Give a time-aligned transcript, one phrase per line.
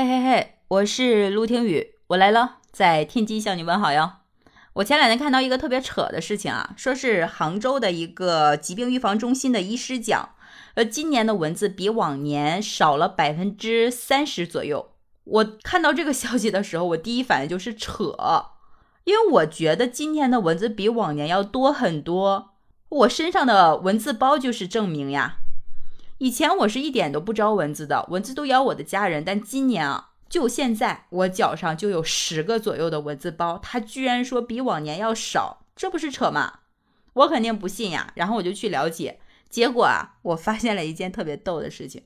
[0.00, 4.12] 嘿嘿嘿，我是陆听雨，我来了，在天津向你问好哟。
[4.72, 10.30] 我前两天看到一个特别扯的事情啊，说是杭州的一个疾病预防中心的医师讲，
[10.72, 14.92] 呃，今年的蚊子比往年少了百分之三十左右。
[15.24, 18.16] 我看到这个消息的时候，我第一反应就是扯，
[19.04, 22.52] 因为我觉得今年的蚊子比往年要多很多。
[22.88, 25.40] 我身上的蚊子包就是证明呀。
[26.20, 29.24] 以前我是一点都不招蚊子的，蚊子都咬我的家人。
[29.24, 36.60] 但今年啊，就现在我脚上就有十个左右的蚊子包，他居然说比往年要少，这不是扯吗？
[37.14, 38.12] 我肯定不信呀。
[38.16, 42.04] 然后我就去了解，结果啊，我发现了一件特别逗的事情。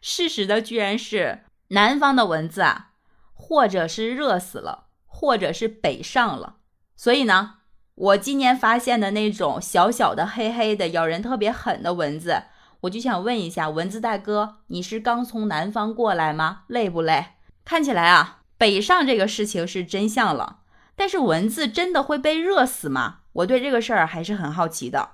[0.00, 2.92] 事实的居然是南方的蚊子啊，
[3.34, 6.56] 或者是热死了，或者是北上了。
[6.96, 7.56] 所以呢，
[7.96, 12.44] 我今年发现的那种小小的黑黑的咬人特别狠的蚊子。
[12.82, 16.62] 我就想问一下蚊子大哥，你是刚从南方过来吗？
[16.66, 17.26] 累不累？
[17.64, 20.60] 看起来啊，北上这个事情是真相了。
[20.94, 23.18] 但是蚊子真的会被热死吗？
[23.32, 25.10] 我对这个事儿还是很好奇的。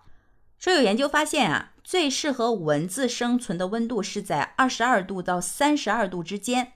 [0.58, 6.74] 说有研究发现啊，最适合蚊子生存的温度是在二十二度到三十二度之间。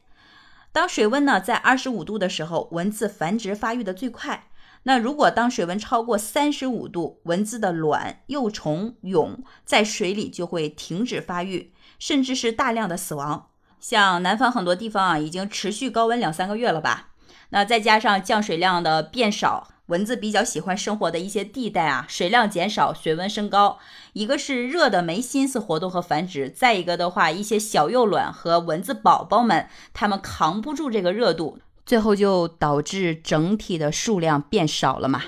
[0.72, 4.45] 当水温呢在二十五度的时候，蚊子繁殖发育的最快。
[4.88, 13.48] 那如果当水温超过三十五度，蚊子的卵、幼虫、蛹在水里就会停止发育，甚至是大量的死亡。
[13.80, 17.08] 像南方很多地方啊，已经持续高温两三个月了吧？
[17.50, 23.80] 那再加上降水量的变少，蚊子比较喜欢生活的一些地带啊，水量减少，水温升高，
[24.12, 31.58] 一个是热的没心思活动和繁殖，再一个的话，一些小幼卵和蚊子宝宝们，它们扛不住这个热度。
[31.86, 35.22] 最后就导致整体的数量变少了嘛？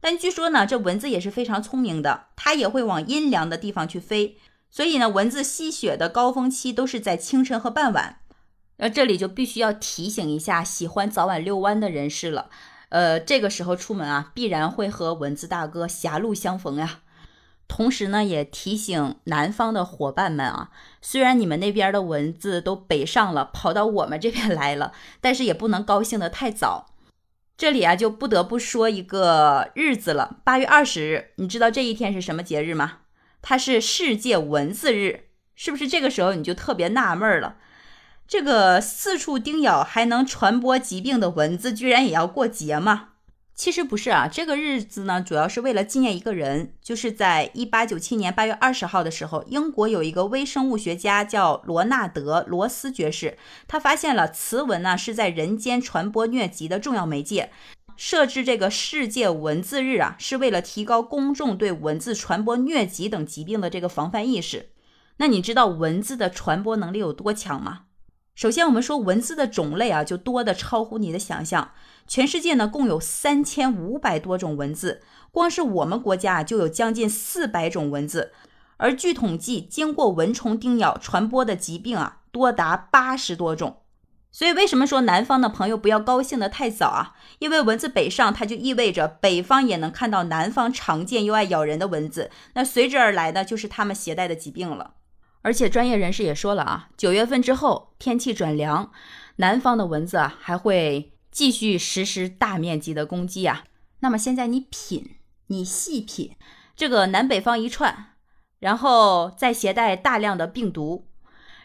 [0.00, 4.36] 但据说呢，这蚊子也是非常聪明的，它也会往阴凉的地方去飞。
[4.70, 8.18] 所以呢，蚊子吸血的高峰期都是在清晨和傍晚。
[8.76, 12.50] 那这里就必须要提醒一下喜欢早晚遛弯的人士了。
[12.90, 17.00] 呃，这个时候出门啊，必然会和蚊子大哥狭路相逢呀。
[17.66, 20.70] 同时呢，也提醒南方的伙伴们啊，
[21.00, 26.90] 虽然你们那边的蚊子都北上了，跑到我们这边来了， 但是也不能高兴得太早。
[27.56, 32.98] 这里啊，就不得不说一个日子了，八月二十日，你知道这一天是什么节日吗？
[33.40, 35.86] 它是世界蚊子日，是不是？
[35.86, 37.56] 这个时候你就特别纳闷了，
[38.26, 43.10] 这个四处叮咬还能传播疾病的蚊子，居然也要过节吗？
[43.54, 53.38] 其实不是啊，这个日子呢，主要是为了纪念一个人，就是在一八九七年八月二十号的时候，英国有一个微生物学家叫罗纳德·罗斯爵士，
[53.68, 57.52] 他发现了雌蚊呢是在人间传播疟疾的重要媒介。
[57.96, 64.70] 设置这个世界蚊子日啊，是为了提高公众对蚊子传播疟疾等疾病的这个防范意识。
[65.18, 67.83] 那你知道蚊子的传播能力有多强吗？
[68.34, 71.70] 首先，我们说蚊子的种类啊，就多的超乎你的想象。
[72.06, 78.32] 全世界呢，共有三千五百多种蚊子，光是我们国家就有将近四百种蚊子。
[78.76, 83.82] 而据统计，经过蚊虫叮咬传播的疾病啊，多达八十多种。
[84.32, 87.14] 所以，为什么说南方的朋友不要高兴的太早啊？
[87.38, 94.94] 因为蚊子北上，它就意味着北方也能看到南方常见又爱咬人的蚊子，那随之而来的就是他们携带的疾病了。
[95.44, 98.90] 而且专业人士也说了啊，九月份之后天气转凉，
[99.36, 103.64] 南方的蚊子啊还会继续实施大面积的攻击啊。
[104.00, 105.16] 那么现在你品，
[105.48, 106.34] 你细品
[106.74, 108.12] 这个南北方一串，
[108.58, 111.08] 然后再携带大量的病毒，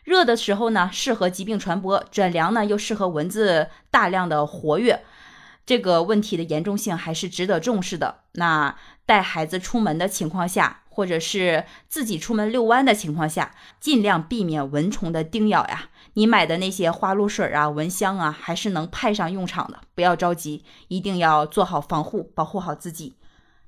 [0.03, 5.05] 热的时候呢适合疾病传播，转凉呢又适合蚊子大量的活跃，
[5.65, 8.23] 这个问题的严重性还是值得重视的。
[8.33, 10.83] 那带孩子出门的情况下。
[10.99, 15.91] 或者是自己出门遛弯的情况下，尽量避免蚊虫的叮咬呀。
[16.15, 19.79] 你买的那些花露水啊、蚊香啊，还是能派上用场的。
[19.95, 23.15] 不要着急，一定要做好防护，保护好自己。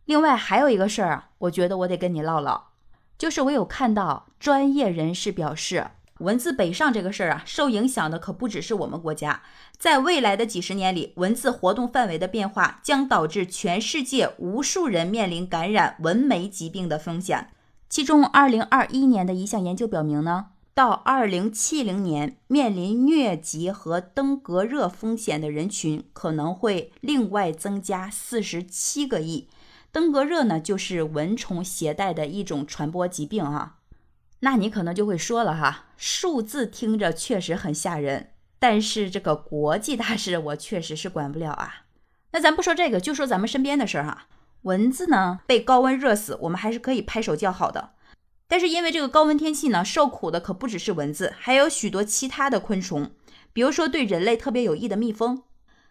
[0.04, 2.72] 另外还有一个事儿啊，我觉得我得跟你唠唠，
[3.18, 5.88] 就是我有看到专业人士表示。
[6.22, 9.42] 蚊子北上这个事儿啊，受影响的可不只是我们国家。
[9.78, 17.50] 在未来的几十年里，蚊子活动范围的变化将导致全世界无数人面临感染蚊媒疾病的风险。
[17.90, 29.50] 其中，2021年的一项研究表明呢，到2070年，面临疟疾和登革热风险的人群可能会另外增加47个亿。
[29.92, 33.76] 登革热呢，就是蚊虫携带的一种传播疾病啊。
[34.42, 41.86] 那你可能就会说了哈，数字听着确实很吓人，但是这个国际大事我确实是管不了啊。
[42.32, 44.28] 那咱不说这个，就说咱们身边的事儿哈。
[44.64, 47.92] 蚊子呢被高温热死，我们还是可以拍手叫好的。
[48.48, 53.12] 但是因为这个高温天气呢，受苦的可不只是蚊子，还有许多其他的昆虫，
[53.54, 55.44] 比如说对人类特别有益的蜜蜂。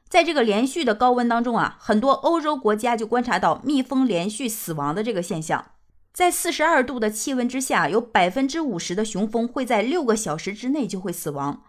[0.08, 5.66] 在这个连续的高温当中啊，很多欧洲国家就观察到蜜蜂连续死亡的这个现象。
[6.12, 11.62] 在四十二度的气温之下，有百分之五十的雄蜂会在六个小时之内就会死亡。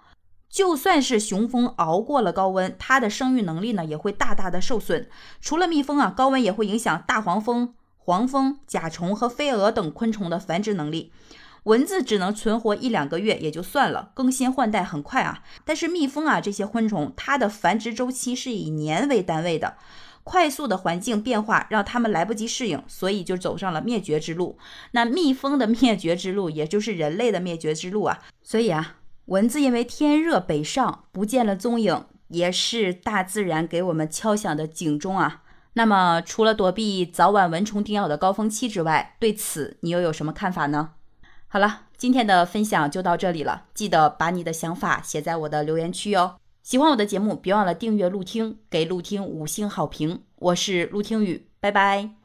[0.49, 5.07] 就算是雄蜂熬过了高温，它的生育能力呢也会大大的受损。
[5.39, 11.13] 除了蜜蜂啊，高温也会影响大黄蜂、黄蜂、甲虫和飞蛾等昆虫的繁殖能力。
[11.63, 15.43] 蚊子只能存活一两个月也就算了，更新换代很快啊。
[15.63, 19.77] 但是蜜蜂啊这些昆虫，它的繁殖周期是以年为单位的，
[20.23, 24.57] 快速的环境变化让它们来不及适应，所以就走上了灭绝之路。
[24.91, 28.19] 那蜜蜂的灭绝之路，也就是人类的灭绝之路啊。
[28.43, 35.43] 所以啊，蚊子因为天热北上不见了踪影，也是大自然给我们敲响的警钟啊。
[35.73, 40.91] 那么除了躲避早晚蚊虫叮咬的高峰期之外，对此你又有什么看法呢？
[41.47, 43.65] 好了，今天的分享就到这里了。
[43.73, 46.35] 记得把你的想法写在我的留言区哦。
[46.63, 50.23] 喜欢我的节目，别忘了订阅陆听，给陆听五星好评。
[50.35, 52.20] 我是陆听雨，拜拜。